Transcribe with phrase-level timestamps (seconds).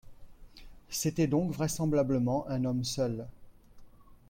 [0.89, 3.27] C’était donc vraisemblablement un homme seul.